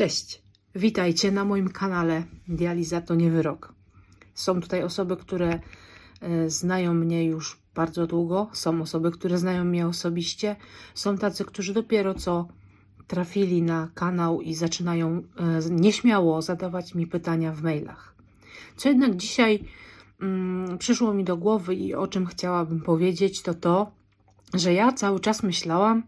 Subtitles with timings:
[0.00, 0.42] Cześć,
[0.74, 3.74] witajcie na moim kanale Dializa to nie wyrok.
[4.34, 5.60] Są tutaj osoby, które
[6.20, 10.56] e, znają mnie już bardzo długo, są osoby, które znają mnie osobiście,
[10.94, 12.48] są tacy, którzy dopiero co
[13.06, 18.14] trafili na kanał i zaczynają e, nieśmiało zadawać mi pytania w mailach.
[18.76, 19.64] Co jednak dzisiaj
[20.20, 23.92] mm, przyszło mi do głowy i o czym chciałabym powiedzieć, to to,
[24.54, 26.02] że ja cały czas myślałam,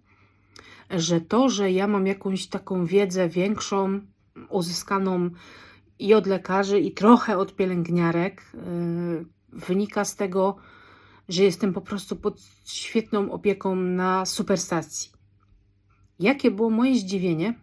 [0.92, 4.00] że to, że ja mam jakąś taką wiedzę większą,
[4.48, 5.30] uzyskaną
[5.98, 10.56] i od lekarzy, i trochę od pielęgniarek, yy, wynika z tego,
[11.28, 15.10] że jestem po prostu pod świetną opieką na superstacji.
[16.18, 17.54] Jakie było moje zdziwienie,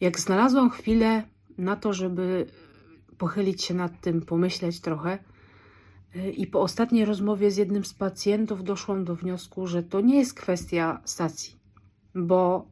[0.00, 1.22] jak znalazłam chwilę
[1.58, 2.46] na to, żeby
[3.18, 5.18] pochylić się nad tym, pomyśleć trochę.
[6.14, 10.18] Yy, I po ostatniej rozmowie z jednym z pacjentów doszłam do wniosku, że to nie
[10.18, 11.61] jest kwestia stacji
[12.14, 12.70] bo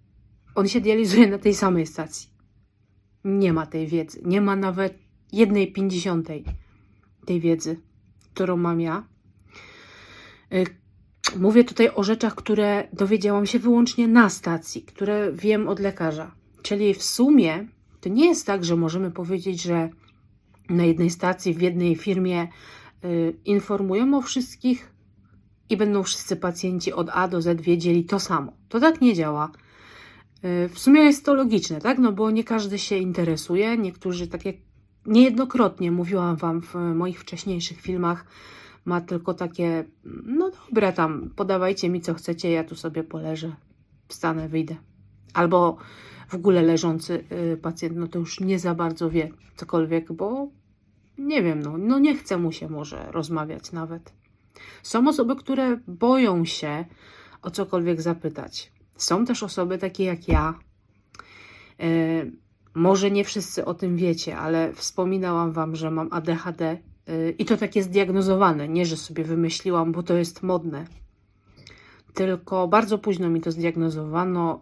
[0.54, 2.30] on się dializuje na tej samej stacji.
[3.24, 4.98] Nie ma tej wiedzy, nie ma nawet
[5.32, 6.44] jednej pięćdziesiątej
[7.26, 7.80] tej wiedzy,
[8.34, 9.04] którą mam ja.
[10.52, 10.66] Y,
[11.38, 16.34] mówię tutaj o rzeczach, które dowiedziałam się wyłącznie na stacji, które wiem od lekarza.
[16.62, 17.68] Czyli w sumie
[18.00, 19.90] to nie jest tak, że możemy powiedzieć, że
[20.68, 22.48] na jednej stacji, w jednej firmie
[23.04, 24.92] y, informują o wszystkich
[25.70, 28.52] i będą wszyscy pacjenci od A do Z wiedzieli to samo.
[28.68, 29.52] To tak nie działa.
[30.44, 31.98] Y, w sumie jest to logiczne, tak?
[31.98, 33.78] No bo nie każdy się interesuje.
[33.78, 34.56] Niektórzy, tak jak
[35.06, 38.24] niejednokrotnie mówiłam Wam w moich wcześniejszych filmach,
[38.84, 39.84] ma tylko takie,
[40.24, 43.56] no dobra, tam podawajcie mi co chcecie, ja tu sobie poleżę,
[44.08, 44.76] wstanę, wyjdę.
[45.34, 45.76] Albo
[46.28, 50.48] w ogóle leżący y, pacjent, no to już nie za bardzo wie cokolwiek, bo
[51.18, 54.19] nie wiem, no, no nie chce mu się może rozmawiać nawet.
[54.82, 56.84] Są osoby, które boją się
[57.42, 58.72] o cokolwiek zapytać.
[58.96, 60.58] Są też osoby takie jak ja.
[61.80, 61.86] E,
[62.74, 66.64] może nie wszyscy o tym wiecie, ale wspominałam Wam, że mam ADHD
[67.06, 68.68] e, i to tak jest zdiagnozowane.
[68.68, 70.84] Nie, że sobie wymyśliłam, bo to jest modne.
[72.14, 74.60] Tylko bardzo późno mi to zdiagnozowano.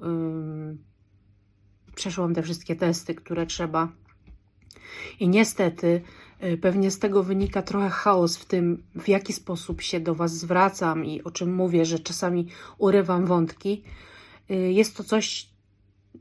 [1.95, 3.89] Przeszłam te wszystkie testy, które trzeba.
[5.21, 6.03] I niestety
[6.61, 11.05] pewnie z tego wynika trochę chaos w tym, w jaki sposób się do Was zwracam
[11.05, 12.47] i o czym mówię, że czasami
[12.79, 13.83] urywam wątki.
[14.51, 15.49] Y, jest to coś,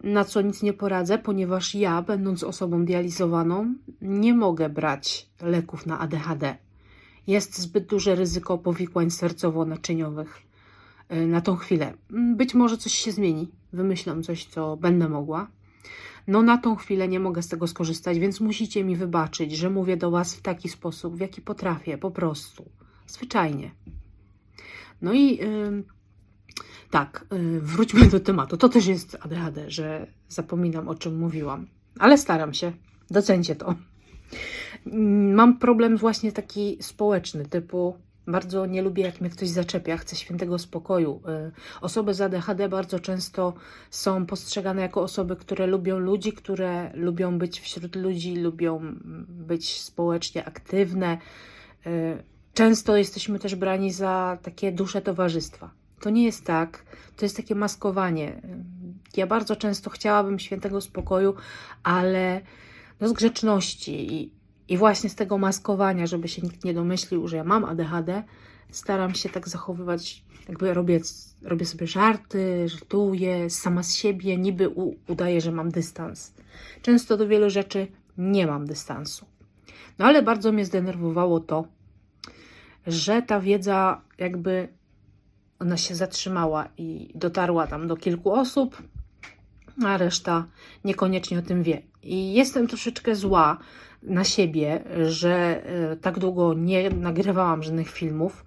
[0.04, 6.00] na co nic nie poradzę, ponieważ ja, będąc osobą dializowaną, nie mogę brać leków na
[6.00, 6.58] ADHD.
[7.28, 10.42] Jest zbyt duże ryzyko powikłań sercowo-naczyniowych
[11.14, 11.94] y, na tą chwilę.
[12.10, 15.48] Być może coś się zmieni, wymyślam coś, co będę mogła
[16.28, 19.98] no na tą chwilę nie mogę z tego skorzystać, więc musicie mi wybaczyć, że mówię
[19.98, 22.70] do Was w taki sposób, w jaki potrafię, po prostu.
[23.08, 23.72] Zwyczajnie.
[25.02, 25.84] No i yy,
[26.92, 28.58] tak, yy, wróćmy do tematu.
[28.58, 31.68] To też jest ADHD, że zapominam o czym mówiłam,
[32.00, 32.72] ale staram się.
[33.10, 33.76] Docencie to.
[35.34, 40.60] Mam problem właśnie taki społeczny, typu bardzo nie lubię, jak mnie ktoś zaczepia, chcę świętego
[40.60, 41.22] spokoju.
[41.48, 41.52] Y,
[41.82, 43.54] osoby z ADHD bardzo często
[43.90, 48.82] są postrzegane jako osoby, które lubią ludzi, które lubią być wśród ludzi, lubią
[49.28, 51.18] być społecznie aktywne.
[51.88, 52.24] Y,
[52.54, 55.72] często jesteśmy też brani za takie dusze towarzystwa.
[56.00, 56.84] To nie jest tak,
[57.16, 58.42] to jest takie maskowanie.
[59.18, 61.36] Ja bardzo często chciałabym świętego spokoju,
[61.84, 62.42] ale
[63.00, 64.37] no z grzeczności i
[64.70, 68.24] i właśnie z tego maskowania, żeby się nikt nie domyślił, że ja mam ADHD,
[68.72, 71.00] staram się tak zachowywać, jakby robię,
[71.42, 76.34] robię sobie żarty, żartuję sama z siebie, niby u, udaję, że mam dystans.
[76.82, 79.26] Często do wielu rzeczy nie mam dystansu.
[80.00, 81.68] No ale bardzo mnie zdenerwowało to,
[82.88, 84.68] że ta wiedza jakby
[85.60, 88.84] ona się zatrzymała i dotarła tam do kilku osób,
[89.86, 90.46] a reszta
[90.84, 91.82] niekoniecznie o tym wie.
[92.04, 93.58] I jestem troszeczkę zła,
[94.04, 98.46] na siebie, że e, tak długo nie nagrywałam żadnych filmów.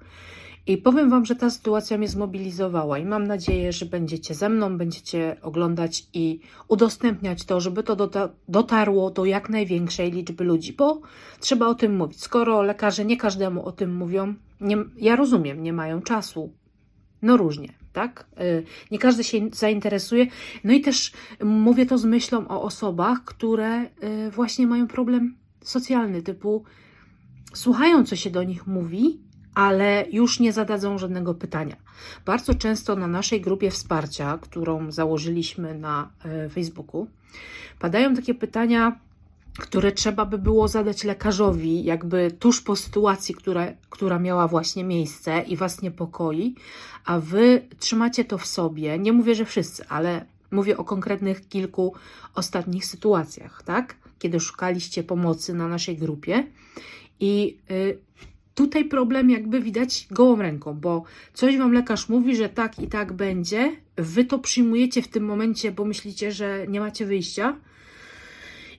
[0.67, 4.79] I powiem Wam, że ta sytuacja mnie zmobilizowała i mam nadzieję, że będziecie ze mną,
[4.79, 8.11] będziecie oglądać i udostępniać to, żeby to
[8.49, 11.01] dotarło do jak największej liczby ludzi, bo
[11.41, 12.23] trzeba o tym mówić.
[12.23, 16.53] Skoro lekarze nie każdemu o tym mówią, nie, ja rozumiem, nie mają czasu.
[17.23, 18.27] No różnie, tak?
[18.37, 20.27] E, nie każdy się zainteresuje.
[20.65, 21.13] No i też
[21.45, 26.65] mówię to z myślą o osobach, które e, właśnie mają problem socjalny, typu
[27.55, 29.21] słuchają, co się do nich mówi,
[29.55, 31.77] ale już nie zadadzą żadnego pytania.
[32.27, 37.07] Bardzo często na naszej grupie wsparcia, którą założyliśmy na e, Facebooku,
[37.79, 38.99] padają takie pytania,
[39.59, 45.41] które trzeba by było zadać lekarzowi, jakby tuż po sytuacji, która, która miała właśnie miejsce
[45.41, 46.55] i Was niepokoi,
[47.05, 48.99] a Wy trzymacie to w sobie.
[48.99, 51.95] Nie mówię, że wszyscy, ale Mówię o konkretnych kilku
[52.35, 53.95] ostatnich sytuacjach, tak?
[54.21, 56.47] Kiedy szukaliście pomocy na naszej grupie.
[57.21, 57.99] I y,
[58.55, 63.13] tutaj problem jakby widać gołą ręką, bo coś wam lekarz mówi, że tak i tak
[63.13, 67.57] będzie, wy to przyjmujecie w tym momencie, bo myślicie, że nie macie wyjścia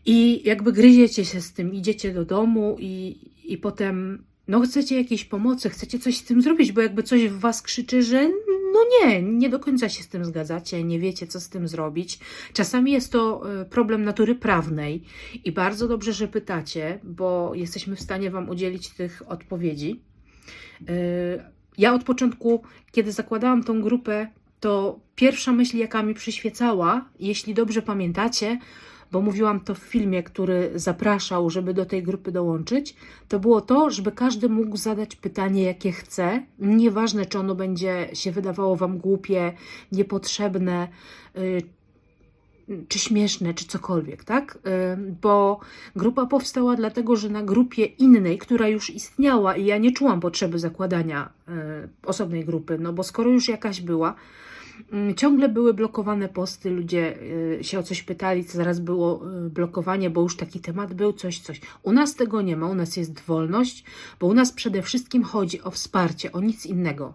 [0.05, 5.25] i jakby gryziecie się z tym, idziecie do domu i, i potem no chcecie jakiejś
[5.25, 8.29] pomocy, chcecie coś z tym zrobić, bo jakby coś w was krzyczy, że
[8.73, 12.19] no nie, nie do końca się z tym zgadzacie, nie wiecie, co z tym zrobić.
[12.53, 15.03] Czasami jest to e, problem natury prawnej
[15.43, 20.01] i bardzo dobrze, że pytacie, bo jesteśmy w stanie Wam udzielić tych odpowiedzi.
[20.89, 24.27] E, ja od początku, kiedy zakładałam tą grupę,
[24.59, 28.59] to pierwsza myśl, jaka mi przyświecała, jeśli dobrze pamiętacie,
[29.11, 32.95] bo mówiłam to w filmie, który zapraszał, żeby do tej grupy dołączyć,
[33.27, 36.43] to było to, żeby każdy mógł zadać pytanie, jakie chce.
[36.59, 39.53] Nieważne, czy ono będzie się wydawało Wam głupie,
[39.91, 40.87] niepotrzebne,
[41.37, 41.61] y,
[42.87, 44.55] czy śmieszne, czy cokolwiek, tak?
[44.55, 45.59] Y, bo
[45.95, 50.59] grupa powstała dlatego, że na grupie innej, która już istniała i ja nie czułam potrzeby
[50.59, 51.51] zakładania y,
[52.05, 54.15] osobnej grupy, no bo skoro już jakaś była,
[55.15, 57.17] ciągle były blokowane posty, ludzie
[57.59, 61.13] y, się o coś pytali, co zaraz było y, blokowanie, bo już taki temat był,
[61.13, 61.61] coś, coś.
[61.83, 63.83] U nas tego nie ma, u nas jest wolność,
[64.19, 67.13] bo u nas przede wszystkim chodzi o wsparcie, o nic innego.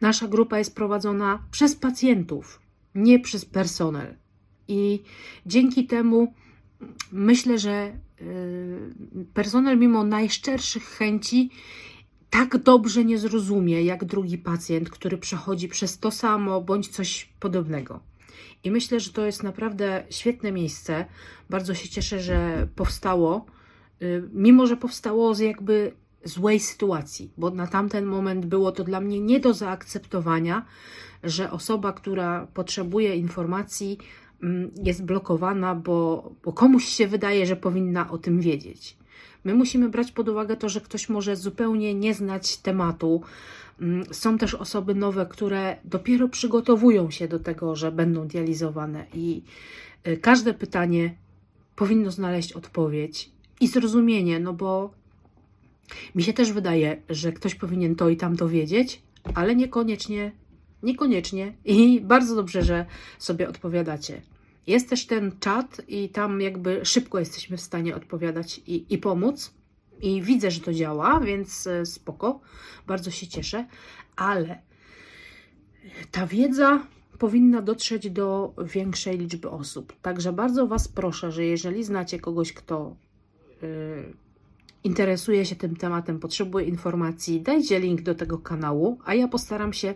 [0.00, 2.60] Nasza grupa jest prowadzona przez pacjentów,
[2.94, 4.14] nie przez personel.
[4.68, 5.02] I
[5.46, 6.34] dzięki temu
[7.12, 11.50] myślę, że y, personel, mimo najszczerszych chęci,
[12.32, 18.00] tak dobrze nie zrozumie jak drugi pacjent, który przechodzi przez to samo bądź coś podobnego.
[18.64, 21.06] I myślę, że to jest naprawdę świetne miejsce.
[21.50, 23.46] Bardzo się cieszę, że powstało,
[24.02, 25.92] y, mimo że powstało z jakby
[26.24, 30.66] złej sytuacji, bo na tamten moment było to dla mnie nie do zaakceptowania,
[31.24, 33.98] że osoba, która potrzebuje informacji,
[34.42, 39.01] mm, jest blokowana, bo, bo komuś się wydaje, że powinna o tym wiedzieć.
[39.44, 43.22] My musimy brać pod uwagę to, że ktoś może zupełnie nie znać tematu.
[43.80, 49.42] Mm, są też osoby nowe, które dopiero przygotowują się do tego, że będą dializowane, i
[50.08, 51.14] y, każde pytanie
[51.76, 53.30] powinno znaleźć odpowiedź
[53.60, 54.90] i zrozumienie, no bo
[56.14, 59.02] mi się też wydaje, że ktoś powinien to i tamto wiedzieć,
[59.34, 60.32] ale niekoniecznie,
[60.82, 61.52] niekoniecznie.
[61.64, 62.86] I bardzo dobrze, że
[63.18, 64.22] sobie odpowiadacie.
[64.66, 69.54] Jest też ten czat i tam jakby szybko jesteśmy w stanie odpowiadać i, i pomóc.
[70.00, 72.40] I widzę, że to działa, więc e, spoko.
[72.86, 73.66] Bardzo się cieszę.
[74.16, 74.62] Ale
[76.10, 76.86] ta wiedza
[77.18, 79.92] powinna dotrzeć do większej liczby osób.
[80.02, 82.96] Także bardzo Was proszę, że jeżeli znacie kogoś, kto
[83.62, 83.68] yy,
[84.84, 89.94] interesuje się tym tematem, potrzebuje informacji, dajcie link do tego kanału, a ja postaram się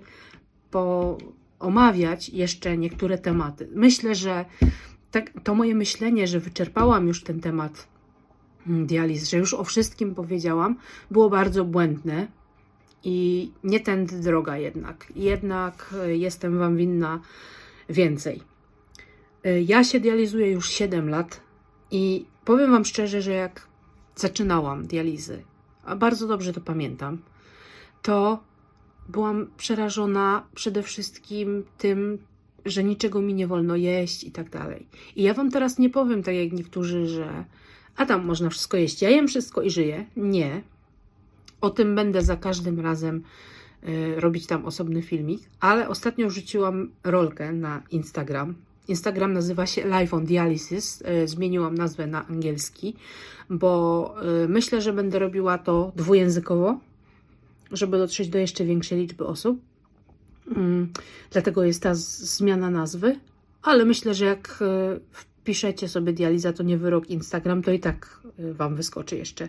[0.70, 1.18] po
[1.58, 3.68] omawiać jeszcze niektóre tematy.
[3.74, 4.44] Myślę, że
[5.10, 7.86] tak, to moje myślenie, że wyczerpałam już ten temat
[8.66, 10.76] mm, dializ, że już o wszystkim powiedziałam,
[11.10, 12.26] było bardzo błędne
[13.04, 15.12] i nie tędy droga jednak.
[15.16, 17.20] Jednak e, jestem Wam winna
[17.88, 18.42] więcej.
[19.44, 21.40] E, ja się dializuję już 7 lat
[21.90, 23.68] i powiem Wam szczerze, że jak
[24.16, 25.42] zaczynałam dializy,
[25.84, 27.18] a bardzo dobrze to pamiętam,
[28.02, 28.40] to
[29.08, 32.18] byłam przerażona przede wszystkim tym,
[32.64, 34.86] że niczego mi nie wolno jeść i tak dalej.
[35.16, 37.44] I ja Wam teraz nie powiem, tak jak niektórzy, że
[37.96, 40.06] a tam można wszystko jeść, ja jem wszystko i żyję.
[40.16, 40.62] Nie.
[41.60, 43.22] O tym będę za każdym razem
[43.88, 48.54] y, robić tam osobny filmik, ale ostatnio wrzuciłam rolkę na Instagram.
[48.88, 51.02] Instagram nazywa się Live on Dialysis.
[51.02, 52.96] Y, zmieniłam nazwę na angielski,
[53.50, 56.78] bo y, myślę, że będę robiła to dwujęzykowo
[57.72, 59.60] żeby dotrzeć do jeszcze większej liczby osób.
[60.56, 60.92] Mm,
[61.30, 63.20] dlatego jest ta zmiana nazwy,
[63.62, 68.20] ale myślę, że jak e, wpiszecie sobie dializa, to nie wyrok Instagram, to i tak
[68.38, 69.48] e, Wam wyskoczy jeszcze,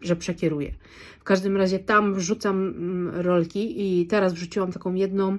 [0.00, 0.74] że przekieruję.
[1.20, 5.38] W każdym razie tam wrzucam mm, rolki i teraz wrzuciłam taką jedną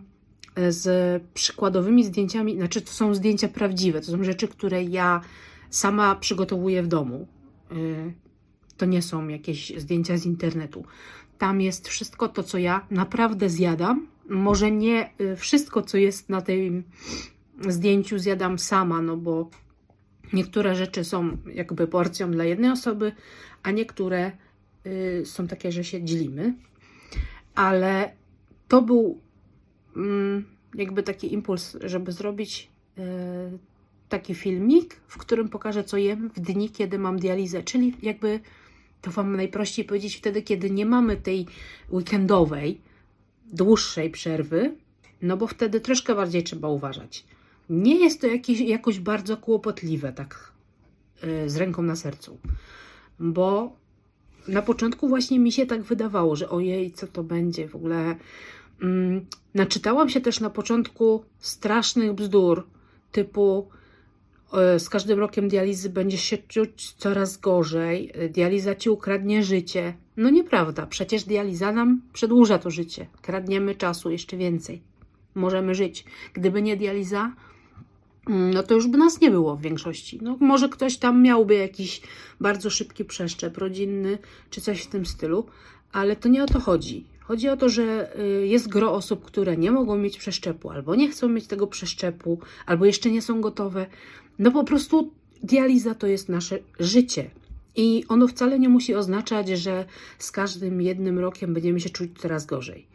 [0.55, 5.21] e, z przykładowymi zdjęciami, znaczy to są zdjęcia prawdziwe, to są rzeczy, które ja
[5.69, 7.27] sama przygotowuję w domu.
[8.77, 10.85] To nie są jakieś zdjęcia z internetu.
[11.37, 14.07] Tam jest wszystko to, co ja naprawdę zjadam.
[14.29, 16.83] Może nie y, wszystko, co jest na tym
[17.67, 19.49] zdjęciu, zjadam sama, no bo
[20.33, 23.11] niektóre rzeczy są jakby porcją dla jednej osoby,
[23.63, 24.31] a niektóre
[24.85, 26.53] y, są takie, że się dzielimy.
[27.55, 28.13] Ale
[28.67, 29.19] to był
[29.95, 33.01] mm, jakby taki impuls, żeby zrobić y,
[34.09, 38.39] taki filmik, w którym pokażę, co jem w dni, kiedy mam dializę, czyli jakby
[39.03, 41.45] to Wam najprościej powiedzieć wtedy, kiedy nie mamy tej
[41.91, 42.81] weekendowej,
[43.45, 44.75] dłuższej przerwy,
[45.21, 47.25] no bo wtedy troszkę bardziej trzeba uważać.
[47.69, 50.51] Nie jest to jakieś, jakoś bardzo kłopotliwe, tak
[51.23, 52.37] yy, z ręką na sercu,
[53.19, 53.75] bo
[54.47, 58.15] na początku właśnie mi się tak wydawało, że ojej, co to będzie w ogóle.
[58.81, 62.67] Mm, naczytałam się też na początku strasznych bzdur,
[63.11, 63.67] typu
[64.79, 69.93] z każdym rokiem dializy będziesz się czuć coraz gorzej, e, dializa ci ukradnie życie.
[70.17, 73.07] No nieprawda, przecież dializa nam przedłuża to życie.
[73.21, 74.81] Kradniemy czasu jeszcze więcej.
[75.35, 76.05] Możemy żyć.
[76.33, 77.33] Gdyby nie dializa,
[78.29, 80.19] mm, no to już by nas nie było w większości.
[80.21, 82.01] No, może ktoś tam miałby jakiś
[82.41, 84.17] bardzo szybki przeszczep rodzinny,
[84.49, 85.45] czy coś w tym stylu,
[85.91, 87.05] ale to nie o to chodzi.
[87.23, 91.09] Chodzi o to, że y, jest gro osób, które nie mogą mieć przeszczepu, albo nie
[91.09, 93.85] chcą mieć tego przeszczepu, albo jeszcze nie są gotowe.
[94.39, 95.11] No po prostu
[95.43, 97.29] dializa to jest nasze życie.
[97.75, 99.85] I ono wcale nie musi oznaczać, że
[100.19, 102.85] z każdym jednym rokiem będziemy się czuć coraz gorzej.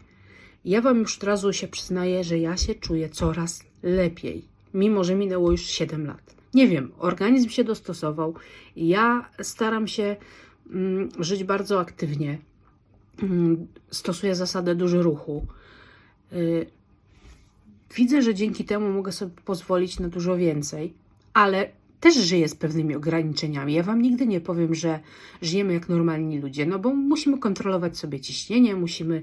[0.64, 5.14] Ja Wam już od razu się przyznaję, że ja się czuję coraz lepiej, mimo że
[5.14, 6.34] minęło już 7 lat.
[6.54, 8.34] Nie wiem, organizm się dostosował.
[8.76, 10.16] Ja staram się
[10.70, 12.38] mm, żyć bardzo aktywnie.
[13.22, 15.46] Mm, stosuję zasadę dużo ruchu.
[16.32, 16.66] Y,
[17.96, 20.94] widzę, że dzięki temu mogę sobie pozwolić na dużo więcej,
[21.34, 21.70] ale
[22.00, 23.72] też żyję z pewnymi ograniczeniami.
[23.74, 25.00] Ja Wam nigdy nie powiem, że
[25.42, 29.22] żyjemy jak normalni ludzie, no bo musimy kontrolować sobie ciśnienie, musimy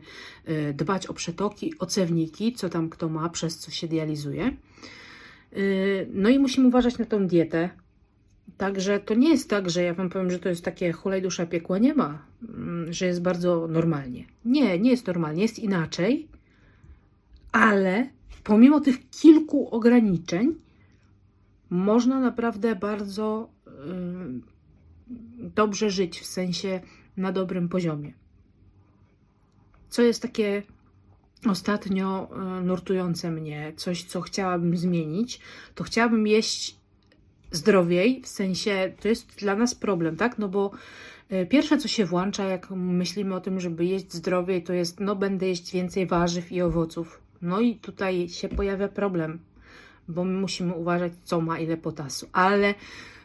[0.49, 4.51] y, dbać o przetoki, o cewniki, co tam kto ma, przez co się dializuje.
[5.57, 7.69] Y, no i musimy uważać na tą dietę.
[8.57, 11.45] Także to nie jest tak, że ja Wam powiem, że to jest takie hulaj dusza
[11.45, 11.77] piekła.
[11.77, 14.25] Nie ma, mm, że jest bardzo normalnie.
[14.45, 16.27] Nie, nie jest normalnie, jest inaczej,
[17.51, 18.09] ale
[18.43, 20.55] pomimo tych kilku ograniczeń,
[21.69, 23.49] można naprawdę bardzo
[25.39, 26.81] dobrze żyć, w sensie
[27.17, 28.13] na dobrym poziomie.
[29.89, 30.63] Co jest takie
[31.49, 35.39] ostatnio e, nurtujące mnie, coś, co chciałabym zmienić,
[35.75, 36.77] to chciałabym jeść
[37.51, 40.39] zdrowiej, w sensie to jest dla nas problem, tak?
[40.39, 40.71] No bo
[41.29, 45.15] e, pierwsze, co się włącza, jak myślimy o tym, żeby jeść zdrowiej, to jest, no
[45.15, 47.21] będę jeść więcej warzyw i owoców.
[47.41, 49.39] No i tutaj się pojawia problem,
[50.07, 52.27] bo my musimy uważać, co ma ile potasu.
[52.33, 52.73] Ale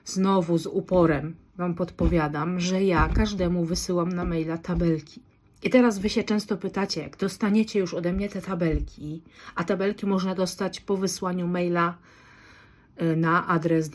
[0.04, 5.20] znowu z uporem Wam podpowiadam, że ja każdemu wysyłam na maila tabelki.
[5.62, 9.22] I teraz Wy się często pytacie, jak dostaniecie już ode mnie te tabelki,
[9.54, 11.98] a tabelki można dostać po wysłaniu maila
[13.02, 13.88] y, na adres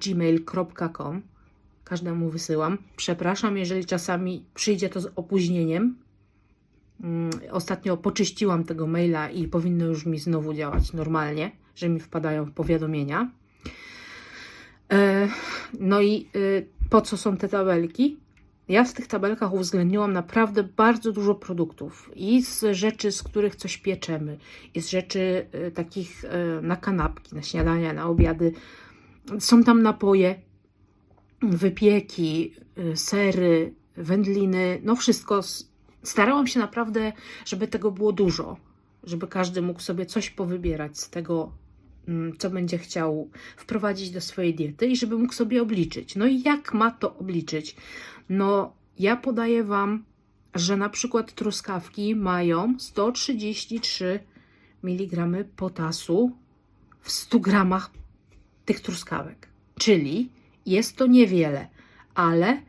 [0.00, 1.22] gmail.com.
[1.84, 2.78] Każdemu wysyłam.
[2.96, 5.96] Przepraszam, jeżeli czasami przyjdzie to z opóźnieniem,
[7.50, 13.30] ostatnio poczyściłam tego maila i powinno już mi znowu działać normalnie, że mi wpadają powiadomienia.
[14.92, 15.28] E,
[15.80, 18.16] no i y, po co są te tabelki?
[18.68, 23.78] Ja w tych tabelkach uwzględniłam naprawdę bardzo dużo produktów i z rzeczy, z których coś
[23.78, 24.38] pieczemy,
[24.74, 26.24] i z rzeczy y, takich
[26.62, 28.52] na kanapki, na śniadania, na obiady.
[29.38, 30.34] Są tam napoje,
[31.42, 32.54] wypieki,
[32.94, 35.42] sery, wędliny, no wszystko
[36.04, 37.12] starałam się naprawdę,
[37.44, 38.56] żeby tego było dużo,
[39.02, 41.52] żeby każdy mógł sobie coś powybierać z tego,
[42.08, 46.16] mm, co będzie chciał wprowadzić do swojej diety i żeby mógł sobie obliczyć.
[46.16, 47.76] No i jak ma to obliczyć?
[48.28, 50.04] No, ja podaję Wam,
[50.54, 54.20] że na przykład truskawki mają 133
[54.84, 56.36] mg potasu
[57.00, 57.90] w 100 gramach
[58.64, 59.48] tych truskawek.
[59.78, 60.30] Czyli
[60.66, 61.68] jest to niewiele,
[62.14, 62.62] ale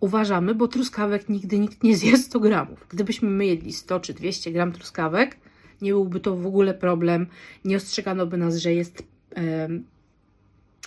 [0.00, 2.86] uważamy, bo truskawek nigdy nikt nie zje 100 gramów.
[2.88, 5.36] Gdybyśmy my jedli 100 czy 200 gram truskawek,
[5.82, 7.26] nie byłby to w ogóle problem,
[7.64, 9.02] nie ostrzegano by nas, że jest
[9.36, 9.68] e,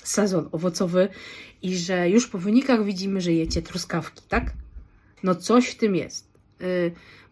[0.04, 1.10] sezon owocowy
[1.62, 4.54] i że już po wynikach widzimy, że jecie truskawki, tak?
[5.24, 6.28] No coś w tym jest.
[6.62, 6.66] E,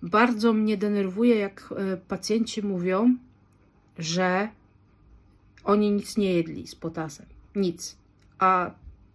[0.03, 3.15] bardzo mnie denerwuje, jak e, pacjenci mówią,
[3.97, 4.49] że
[5.63, 7.25] oni nic nie jedli z potasem.
[7.55, 7.97] Nic.
[8.39, 8.71] A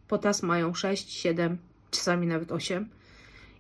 [0.09, 1.59] potas mają 6, 7,
[1.97, 2.89] czasami nawet 8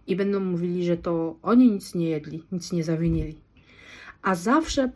[0.06, 3.34] i będą mówili, że to oni nic nie jedli, nic nie zawinili.
[4.22, 4.90] A zawsze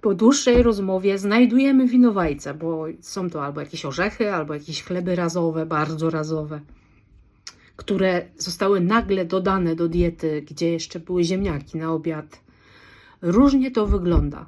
[0.00, 5.66] po dłuższej rozmowie znajdujemy winowajcę, bo są to albo jakieś orzechy, albo jakieś chleby razowe,
[5.66, 6.60] bardzo razowe,
[7.76, 12.40] które zostały nagle dodane do diety, gdzie jeszcze były ziemniaki na obiad.
[13.22, 14.46] Różnie to wygląda.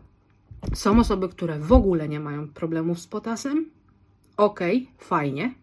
[0.75, 3.71] Są osoby, które w ogóle nie mają problemów z potasem.
[4.37, 4.61] Ok,
[4.99, 5.55] fajnie.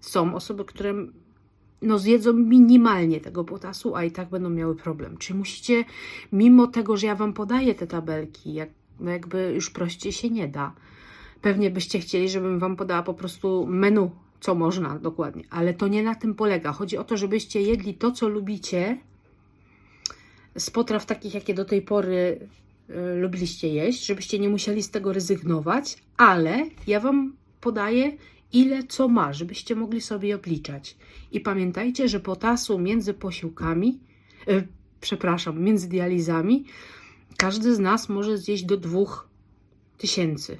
[0.00, 0.94] Są osoby, które
[1.82, 5.16] no zjedzą minimalnie tego potasu, a i tak będą miały problem.
[5.16, 5.84] Czyli musicie,
[6.32, 8.68] mimo tego, że ja Wam podaję te tabelki, jak,
[9.00, 10.72] no jakby już prościej się nie da.
[11.42, 14.10] Pewnie byście chcieli, żebym Wam podała po prostu menu,
[14.40, 16.72] co można dokładnie, ale to nie na tym polega.
[16.72, 18.98] Chodzi o to, żebyście jedli to, co lubicie
[20.58, 22.48] z potraw takich, jakie do tej pory
[22.90, 28.12] y, lubiliście jeść, żebyście nie musieli z tego rezygnować, ale ja Wam podaję,
[28.52, 30.96] ile co ma, żebyście mogli sobie obliczać.
[31.32, 34.00] I pamiętajcie, że potasu między posiłkami,
[34.48, 34.68] y,
[35.00, 36.64] przepraszam, między dializami,
[37.36, 40.56] każdy z nas może zjeść do 2000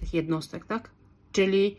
[0.00, 0.90] tych jednostek, tak?
[1.32, 1.76] Czyli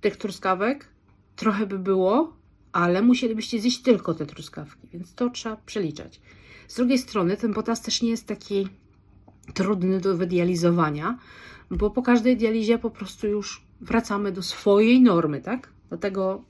[0.00, 0.88] tych truskawek
[1.36, 2.36] trochę by było,
[2.72, 6.20] ale musielibyście zjeść tylko te truskawki, więc to trzeba przeliczać.
[6.68, 8.68] Z drugiej strony ten potas też nie jest taki
[9.54, 11.18] trudny do wydializowania,
[11.70, 15.68] bo po każdej dializie po prostu już wracamy do swojej normy, tak?
[15.90, 16.44] Do tego,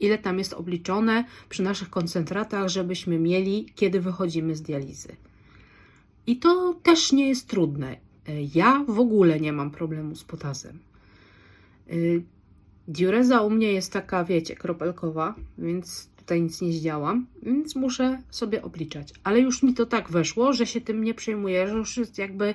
[0.00, 5.16] ile tam jest obliczone przy naszych koncentratach, żebyśmy mieli, kiedy wychodzimy z dializy.
[6.26, 7.96] I to też nie jest trudne.
[8.54, 10.78] Ja w ogóle nie mam problemu z potasem.
[11.92, 12.22] Y,
[12.88, 18.62] diureza u mnie jest taka, wiecie, kropelkowa, więc tutaj nic nie zdziałam, więc muszę sobie
[18.62, 19.12] obliczać.
[19.24, 22.54] Ale już mi to tak weszło, że się tym nie przejmuję, że już jest jakby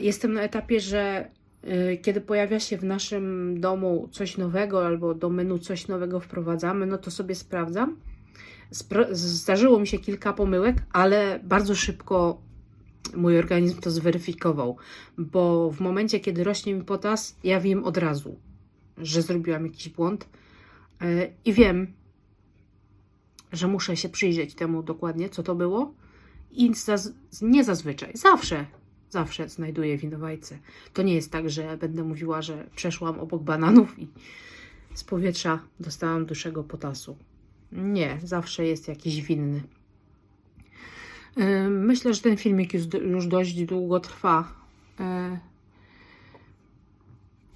[0.00, 1.30] jestem na etapie, że
[2.02, 6.98] kiedy pojawia się w naszym domu coś nowego albo do menu coś nowego wprowadzamy, no
[6.98, 7.96] to sobie sprawdzam.
[9.10, 12.42] Zdarzyło mi się kilka pomyłek, ale bardzo szybko
[13.16, 14.76] mój organizm to zweryfikował,
[15.18, 18.36] bo w momencie, kiedy rośnie mi potas, ja wiem od razu,
[18.98, 20.28] że zrobiłam jakiś błąd
[21.02, 21.92] y, i wiem,
[23.52, 25.94] że muszę się przyjrzeć temu dokładnie, co to było.
[26.50, 26.72] I
[27.42, 28.66] nie zazwyczaj, zawsze,
[29.12, 30.58] zawsze znajduję winowajcę.
[30.92, 34.08] To nie jest tak, że będę mówiła, że przeszłam obok bananów i
[34.94, 37.16] z powietrza dostałam dłuższego potasu.
[37.72, 39.62] Nie, zawsze jest jakiś winny.
[41.70, 44.52] Myślę, że ten filmik już, dość długo trwa.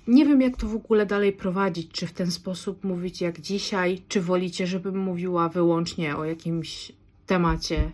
[0.06, 1.92] Nie wiem, jak to w ogóle dalej prowadzić.
[1.92, 6.92] Czy w ten sposób mówić jak dzisiaj, czy wolicie, żebym mówiła wyłącznie o jakimś
[7.26, 7.90] temacie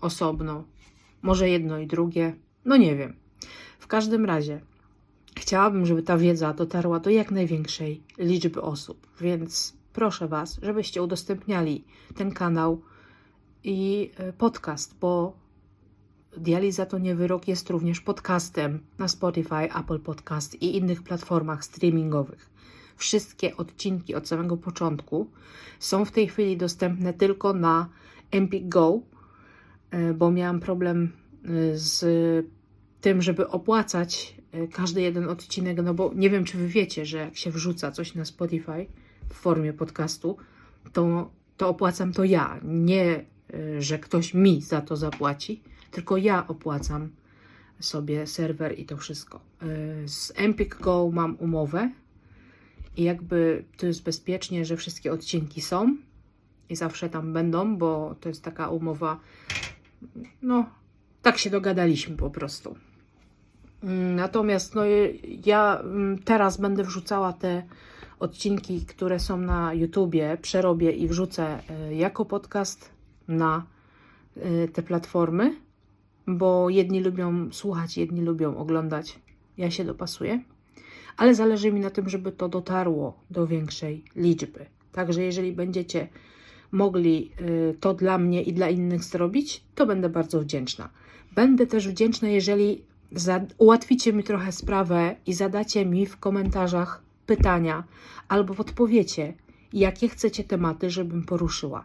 [0.00, 0.64] osobno.
[1.22, 2.36] Może jedno i drugie.
[2.66, 3.16] No nie wiem.
[3.78, 4.60] W każdym razie
[5.36, 11.84] chciałabym, żeby ta wiedza dotarła do jak największej liczby osób, więc proszę Was, żebyście udostępniali
[12.14, 12.82] ten kanał
[13.64, 15.36] i y, podcast, bo
[16.36, 22.50] Dializa to nie wyrok jest również podcastem na Spotify, Apple Podcast i innych platformach streamingowych.
[22.96, 25.30] Wszystkie odcinki od samego początku
[25.78, 27.88] są w tej chwili dostępne tylko na
[28.30, 29.00] Empik Go,
[29.90, 31.12] e, bo miałam problem
[31.44, 32.06] e, z
[33.00, 37.18] tym, żeby opłacać e, każdy jeden odcinek, no bo nie wiem, czy wy wiecie, że
[37.18, 38.86] jak się wrzuca coś na Spotify
[39.28, 40.36] w formie podcastu,
[40.92, 43.24] to, to opłacam to ja, nie
[43.78, 45.62] że ktoś mi za to zapłaci
[45.96, 47.08] tylko ja opłacam
[47.80, 49.40] sobie serwer i to wszystko.
[49.62, 51.90] Y, z Empik Go mam umowę
[52.96, 55.96] i jakby to jest bezpiecznie, że wszystkie odcinki są
[56.68, 59.20] i zawsze tam będą, bo to jest taka umowa,
[60.42, 60.66] no
[61.26, 62.76] tak się dogadaliśmy po prostu.
[63.82, 64.82] Mm, natomiast no,
[65.46, 67.62] ja mm, teraz będę wrzucała te
[68.18, 71.58] odcinki, które są na YouTubie, przerobię i wrzucę
[71.90, 72.90] y, jako podcast
[73.28, 73.66] na
[74.36, 75.56] y, te platformy
[76.26, 79.18] bo jedni lubią słuchać, jedni lubią oglądać.
[79.58, 80.42] Ja się dopasuję,
[81.16, 84.66] ale zależy mi na tym, żeby to dotarło do większej liczby.
[84.92, 86.08] Także jeżeli będziecie
[86.72, 90.88] mogli y, to dla mnie i dla innych zrobić, to będę bardzo wdzięczna.
[91.36, 92.82] Będę też wdzięczna, jeżeli
[93.58, 97.84] ułatwicie mi trochę sprawę i zadacie mi w komentarzach pytania
[98.28, 99.34] albo podpowiecie,
[99.72, 101.84] jakie chcecie tematy, żebym poruszyła.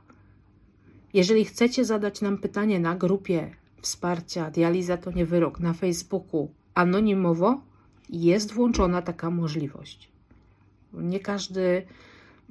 [1.13, 7.61] Jeżeli chcecie zadać nam pytanie na grupie wsparcia Dializa to nie wyrok na Facebooku anonimowo,
[8.09, 10.09] jest włączona taka możliwość.
[10.93, 11.83] Nie każdy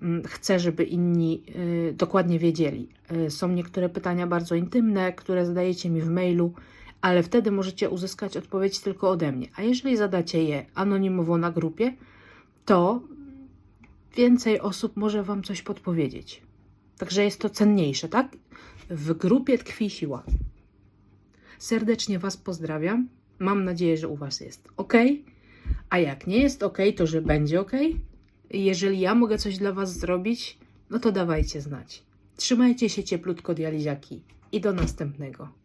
[0.03, 1.43] mm, chce, żeby inni
[1.89, 2.89] y, dokładnie wiedzieli.
[3.13, 6.53] Y, są niektóre pytania bardzo intymne, które zadajecie mi w mailu,
[7.01, 9.49] ale wtedy możecie uzyskać odpowiedź tylko ode mnie.
[9.57, 11.97] A jeżeli zadacie je anonimowo na grupie,
[12.65, 13.03] to
[14.17, 16.43] więcej osób może Wam coś podpowiedzieć.
[16.99, 18.37] Także jest to cenniejsze, tak?
[18.91, 20.23] W grupie tkwi siła.
[21.59, 23.09] Serdecznie Was pozdrawiam.
[23.39, 24.95] Mam nadzieję, że u Was jest ok.
[25.91, 27.73] A jak nie jest ok, to że będzie ok.
[28.51, 30.59] Jeżeli ja mogę coś dla Was zrobić,
[30.91, 32.03] no to dawajcie znać.
[32.37, 35.60] Trzymajcie się cieplutko, dializiaki i do następnego.